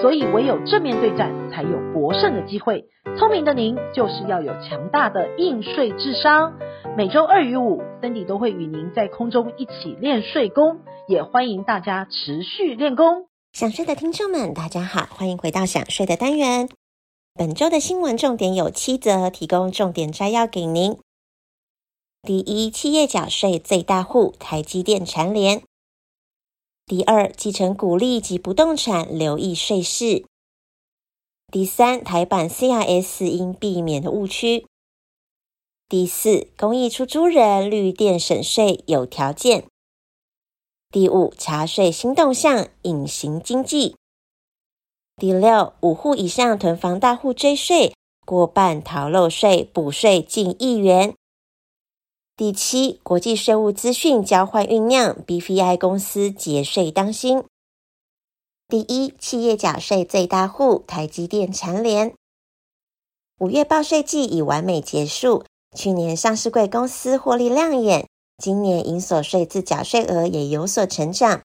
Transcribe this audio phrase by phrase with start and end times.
[0.00, 2.84] 所以唯有正面对战才有博胜的机会。
[3.18, 6.54] 聪明的您就是要有强大的应税智商。
[6.96, 13.26] 每周二与五，Cindy 都会与您在空中一起练税功，也欢迎大家持续练功。
[13.52, 16.68] 想睡的听众们，大家好，欢迎回到想睡的单元。
[17.34, 20.98] 本周的新闻重点有七则，提供重点摘要给您。
[22.22, 25.62] 第一，企业缴税最大户台积电蝉联。
[26.86, 30.26] 第二，继承股利及不动产留意税事。
[31.50, 34.66] 第三，台版 CRS 应避免的误区。
[35.88, 39.66] 第四，公益出租人绿电省税有条件。
[40.90, 43.96] 第五，查税新动向，隐形经济。
[45.16, 47.94] 第六，五户以上囤房大户追税，
[48.26, 51.14] 过半逃漏税，补税近亿元。
[52.36, 57.44] 第七，国际税务资讯交换酝酿，BVI 公司节税当心。
[58.66, 62.12] 第一，企业缴税最大户台积电蝉联。
[63.38, 65.44] 五月报税季已完美结束。
[65.76, 71.40] 去年上市贵公司获利亮眼，今年营所税自缴税额也有所成长。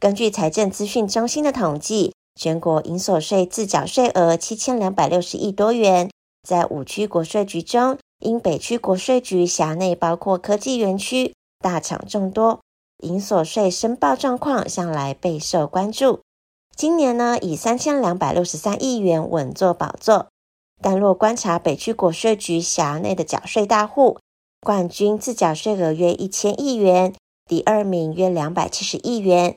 [0.00, 6.10] 根据财政资讯中心的统计，全国营所税自缴税额七千两百六十亿多元。
[6.42, 12.60] 在五区国税局中，因北区国税局辖内包括科技园区、大厂众多，
[13.02, 16.20] 营所税申报状况向来备受关注。
[16.74, 20.28] 今年呢，以三千两百六十三亿元稳坐宝座。
[20.82, 24.18] 但若观察北区国税局辖内的缴税大户，
[24.60, 27.14] 冠军自缴税额约一千亿元，
[27.46, 29.56] 第二名约两百七十亿元，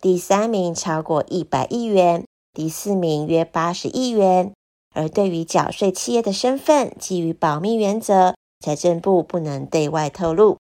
[0.00, 4.52] 第三名超过一百亿元，第四名约八十亿元。
[4.94, 10.58] 而对于缴税企业的身份，基于保密原则，财政部不能对外透露。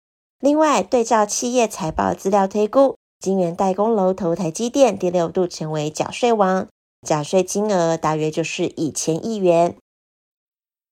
[0.41, 6.69] 另外，对照企业财报资料推估，晶圆代工楼头台积电第六度成为缴税王，
[7.07, 9.77] 缴税金额大约就是一千亿元。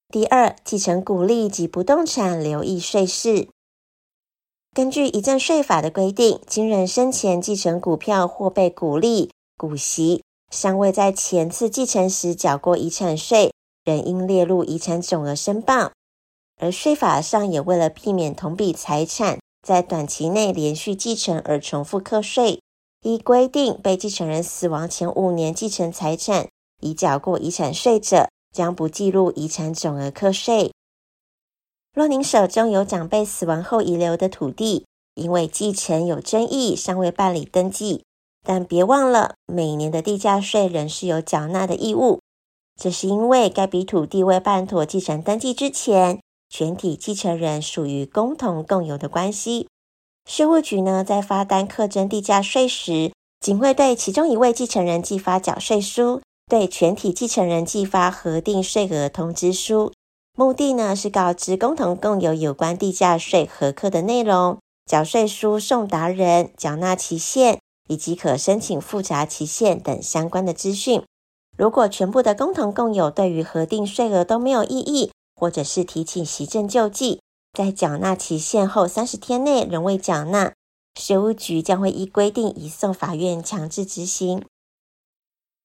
[0.08, 3.48] 第二，继承股利及不动产留意税事。
[4.74, 13.52] 根据遗赠税法的规定，金人生前继承股票或被股利、股息，尚未在前次继承时缴过遗产税，
[13.84, 15.92] 仍应列入遗产总额申报。
[16.60, 22.60] 而税法上也为了避免同笔财产在短期内连续继承而重复课税，
[23.02, 26.48] 依规定，被继承人死亡前五年继承财产
[26.80, 30.72] 已缴过遗产税者，将不计入遗产总额课税。
[31.94, 38.04] 若您手中有长辈死亡后遗留的土地，因为继承有争议，尚未办理登记，
[38.44, 42.20] 但别忘了，每年的地价税仍是有缴纳的义务。
[42.80, 49.68] 这是因为该笔土地未办妥继承登记之前，全体继承人属于共同共有的关系。
[50.28, 56.20] 税务局呢，在发单课征地价税时，仅会对其中一位继承人寄发缴税书。
[56.50, 59.92] 对全体继承人寄发核定税额通知书，
[60.34, 64.56] 目的呢是告知共同共有有关地价税核课的内容、
[64.86, 71.02] 缴税书送达人、缴纳期限以及可申请复查期限等相关的资讯。
[71.56, 77.20] 如果全部的共同共有对于核定税额都没有异议，或者是提起行政救济，
[77.52, 80.52] 在缴纳期限后三十天内仍未缴纳，
[81.00, 84.44] 税务局将会依规定移送法院强制执行。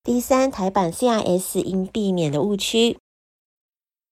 [0.04, 2.98] 第三，台版 CRS 应避免的误区。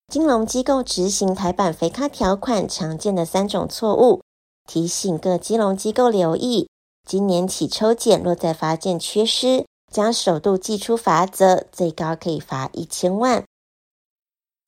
[0.08, 4.22] 金融机构执行台版肥咖条款常见的三种错误，
[4.68, 6.68] 提醒各金融机构留意。
[7.08, 13.44] 今年起抽检，若再发现缺失，将首度祭出罚则，最高可以罚一千万。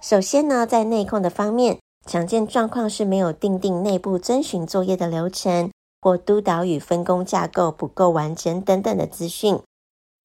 [0.01, 5.71] 首先呢，在内控的方面，常见状况是没有订定内部遵循作业的流程，
[6.01, 9.57] 或督导与分工架构不够完整等等的资讯。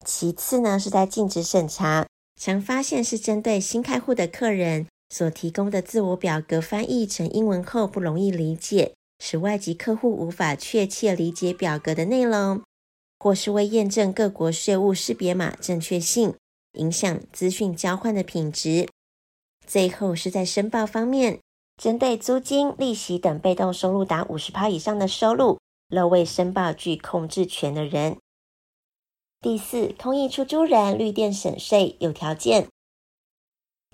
[0.05, 2.07] 其次呢，是在尽职审查，
[2.39, 12.63] 常发现是针对新开户的客人所提供的自我表格翻译成英文后不容易理解，使外籍客户无法确切理解表格的内容，
[13.19, 16.33] 或是为验证各国税务识别码正确性，
[16.73, 18.87] 影响资讯交换的品质。
[19.67, 21.39] 最后是在申报方面，
[21.77, 28.17] 针对租金、利息等被动收入达五十趴以上的收入，漏未申报具控制权的人。
[29.41, 32.67] 第四，公益出租人绿电省税有条件。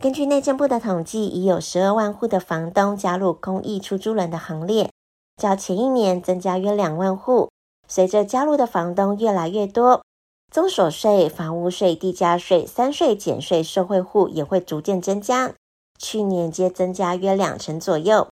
[0.01, 4.91] 根据内政部的统计，已有十二万户的房东加入公益出租人的行列，
[5.37, 7.49] 较前一年增加约两万户，
[7.87, 10.03] 随着加入的房东越来越多，
[10.51, 15.53] 综所税、房屋税、地价税三税减税受惠户也会逐渐增加，
[15.99, 18.27] 去年皆增加约两成左右。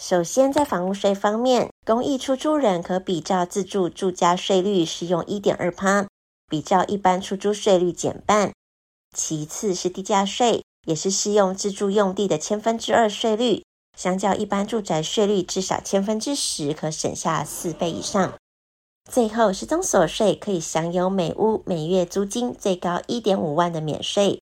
[0.00, 6.06] 首先，在房屋税方面，公益出租人可比照自住住家税率适用一点二趴，
[6.48, 8.52] 比照一般出租税率减半。
[9.16, 13.64] 其次是地价税，也是适用自住用地的千分之二税率，
[13.98, 18.32] 相较一般住宅税率至少千分之十，可省下四倍以上。
[19.10, 24.40] 最后是综所税，可以享有每屋每月租金最高一点五万的免税。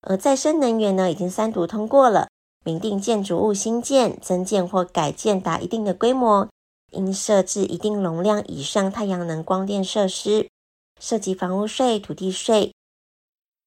[0.00, 2.28] 而再生能源呢，已经三读通过了。
[2.64, 6.48] 明定建筑物新建、增建或改建达一定的规模，
[6.92, 10.48] 应设置一定容量以上太阳能光电设施，
[10.98, 12.72] 涉及房屋税、土地税。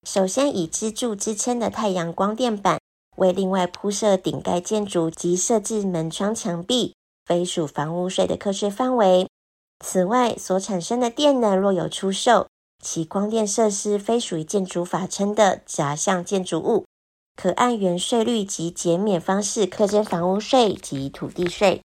[0.02, 2.77] 首先以支柱支撑的太阳光电板，
[3.18, 9.28] 为另外铺设顶盖建筑及设置门窗墙壁，非属房屋税的课税范围。
[9.86, 12.48] 此外，所产生的电能若有出售，
[12.84, 16.86] 其光电设施非属于建筑法称的杂项建筑物。
[17.36, 21.82] 可按原税率及减免方式课征房屋税及土地税。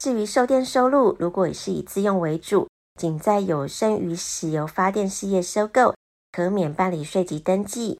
[0.00, 2.68] 至于售电收入，如果是以自用为主，
[3.00, 5.94] 仅在有剩余石油发电事业收购，
[6.32, 7.96] 可免办理税及登记；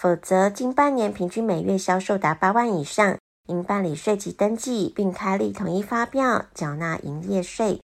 [0.00, 3.18] 否则，近半年平均每月销售达八万以上，
[3.48, 7.82] 应办理税籍登记，并开立统一发票缴纳营业税。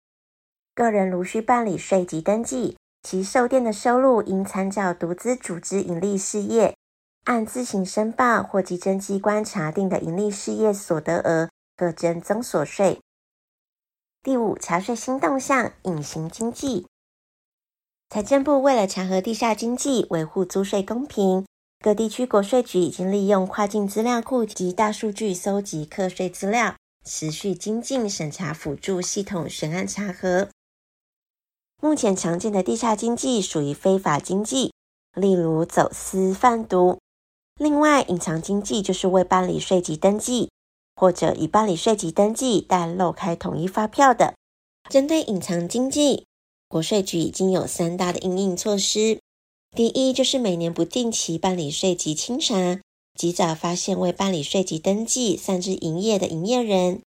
[0.75, 6.75] 个人如需办理税籍登记，其售电的收入应参照独资组织营利事业。
[7.23, 12.99] 按自行申报或稽征机关查定的营利事业所得额，各征增所税。
[14.21, 16.85] 第五，查税新动向，隐形经济。
[18.09, 21.45] 财政部为了查核地下经济，维护租税公平，
[21.83, 30.49] 各地区国税局已经利用跨境资料库及大数据搜集课税资料，持续精进审查辅助系统审案查核。
[31.81, 34.71] 目前常见的地下经济属于非法经济，
[35.15, 36.99] 例如走私贩毒。
[37.55, 40.51] 另外，隐藏经济就是未办理税籍登记，
[40.95, 44.35] 或者已办理税籍登记但漏开统一发票的。
[44.87, 46.27] 针对隐藏经济，
[46.67, 49.19] 国税局已经有三大的应应措施。
[49.73, 52.81] 第一，就是每年不定期办理税籍清查，
[53.17, 57.01] 及早发现未办理税籍登记擅自营业的营业人。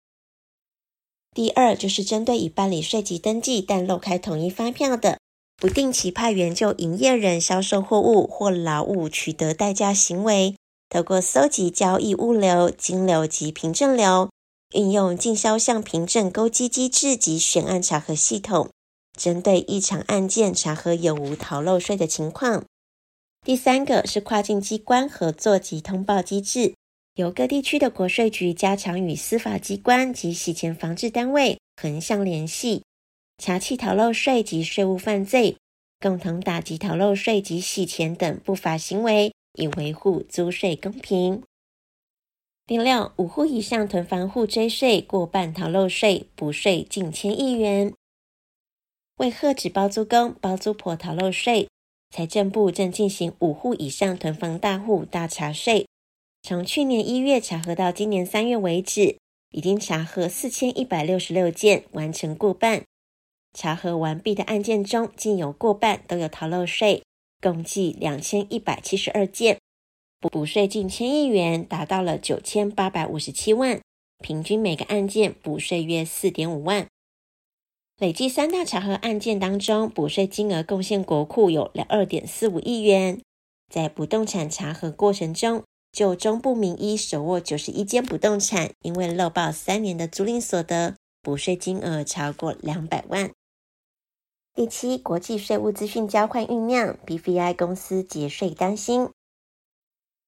[1.33, 5.17] 第二，就是针对已办理税籍登记但漏开统一发票的。
[5.57, 10.55] 不定期派员就营业人销售货物或劳务取得代价行为，
[10.89, 14.29] 透过搜集交易物流、金流及凭证流，
[14.73, 18.69] 运用进销项凭证勾稽机制及选案查核系统，
[19.17, 22.65] 针对异常案件查核有无逃漏税的情况。
[23.43, 26.75] 第三个是跨境机关合作及通报机制，
[27.15, 32.83] 由各地区的国税局加强与司法机关及洗钱防治单位横向联系。
[33.37, 35.57] 查缉逃漏税及税务犯罪，
[35.99, 41.41] 共同打击逃漏税及洗钱等不法行为，以维护租税公平。
[42.67, 47.91] 第六，五户以上囤房户追税过半逃漏税，补税近千亿元。
[49.21, 51.67] 为遏止包租公、包租婆逃漏税，
[52.09, 55.85] 财政部正进行五户以上囤房大户大查税。
[56.41, 59.17] 从去年一月查核到今年三月为止，
[59.51, 62.81] 已经查核四千一百六十六件，完成过半。
[63.53, 67.03] 查核完毕的案件中，竟有过半都有逃漏税，
[67.39, 69.59] 共计两千一百七十二件，
[70.19, 73.79] 补税近千亿元，达到了九千八百五十七万，
[74.23, 76.87] 平均每个案件补税约四点五万。
[78.01, 83.21] 累计三大查核案件当中，补税金额贡献国库有两二点四五亿元。
[83.71, 93.29] 在不动产查核过程中，就中部名医手握九十一间不动产，因为漏报三年的租赁所得，补税金额超过两百万。
[94.55, 99.09] 第七，国际税务资讯交换酝酿，BVI 公司节税担心。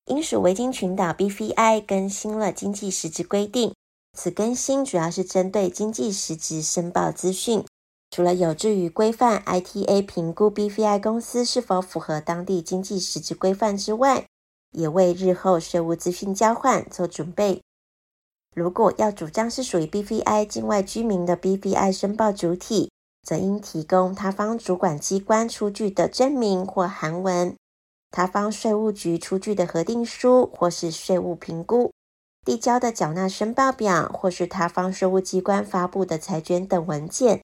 [0.05, 3.73] 英属维京群岛 BVI 更新了经济实质规定，
[4.13, 7.65] 此更新主要是针对经济实质申报资讯，
[8.11, 14.27] 除了有助于规范 ITA 评估 BVI 公司是否符合当地经济实质规范之外，
[14.71, 17.61] 也为日后税务资讯交换做准备。
[18.55, 22.91] 如果要主张是属于 BVI 境外居民的 BVI 申报主体，
[23.23, 27.55] 则应提供他方主管机关出具的证明或函文，
[28.11, 31.91] 他方税务局出具的核定书或是税务评估，
[32.45, 37.41] 递交的缴纳申报表或是他方税务机关发布的财卷等文件。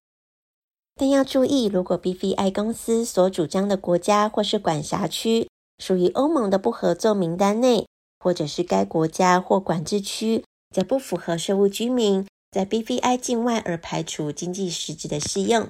[0.96, 7.88] 但要注意，如果 BVI 公司所主张的国家或是管辖区属于欧盟的不合作名单内，
[8.20, 10.44] 或者是该国家或管制区
[10.76, 12.26] 则不符合税务居民。
[12.52, 15.70] 在 BVI 境外而排除经济实质的适用，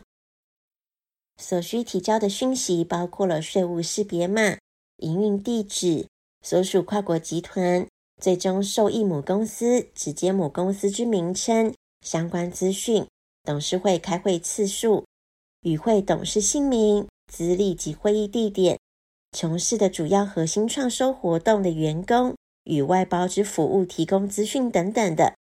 [1.35, 4.57] 所需提交的讯息包括了税务识别码、
[4.99, 6.07] 营运地址、
[6.41, 7.85] 所属跨国集团、
[8.19, 11.73] 最终受益母公司、直接母公司之名称、
[12.05, 13.05] 相关资讯、
[13.43, 15.05] 董事会开会次数、
[15.61, 18.77] 与会董事姓名、资历及会议地点、
[19.31, 22.35] 从事的主要核心创收活动的员工
[22.65, 25.35] 与外包之服务提供资讯等等的。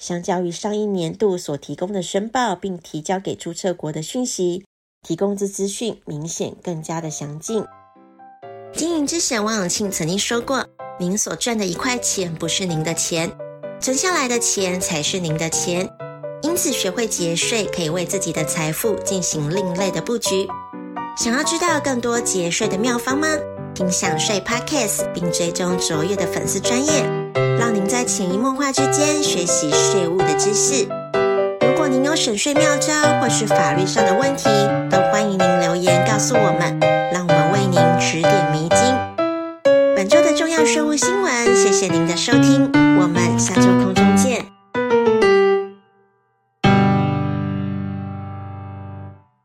[0.00, 4.64] 相较于上一年度所提供的申报并提交给注册国的讯息，
[5.02, 7.64] 提供之资讯明显更加的详尽。
[8.72, 10.66] 经营之神王永庆曾经说过
[10.98, 13.30] ：“您所赚的一块钱不是您的钱，
[13.80, 15.88] 存下来的钱才是您的钱。
[16.42, 20.46] 因此，学会节税可以为自己的财富进行另类的布局。
[21.16, 23.28] 想要知道更多节税的妙方吗？
[23.74, 26.92] 听享税 Podcast，并追踪卓越的粉丝专业，
[27.58, 30.86] 让您在潜移默化之间学习税务的知识。
[31.60, 34.44] 如果您有省税妙招或是法律上的问题，
[34.90, 36.78] 都欢迎您留言告诉我们，
[40.96, 44.01] 新闻，谢谢您的收听，我们下周空。